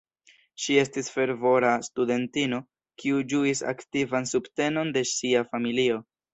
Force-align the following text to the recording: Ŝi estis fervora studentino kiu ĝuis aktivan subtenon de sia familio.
Ŝi 0.61 0.77
estis 0.83 1.09
fervora 1.17 1.69
studentino 1.89 2.61
kiu 3.03 3.21
ĝuis 3.35 3.63
aktivan 3.75 4.29
subtenon 4.35 4.95
de 4.99 5.09
sia 5.15 5.49
familio. 5.55 6.05